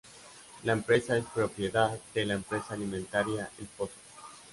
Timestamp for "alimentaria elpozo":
2.73-3.93